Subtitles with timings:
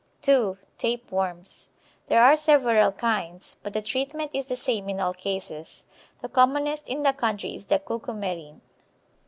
[0.23, 1.69] (2) Tape worms
[2.07, 5.85] There are several kinds, but the treatment is the same in all cases.
[6.23, 8.61] The commonest in the country is the Cucumerine.